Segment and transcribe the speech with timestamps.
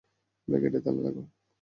[0.47, 1.25] ভাই, গেইটে তালা লাগাও।